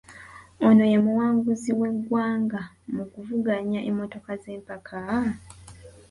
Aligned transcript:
Ono 0.67 0.83
ye 0.91 0.97
muwanguzi 1.05 1.69
w’eggwanga 1.79 2.61
mu 2.95 3.03
kuvuga 3.13 3.51
emmotoka 3.89 4.31
z’empaka? 4.41 4.97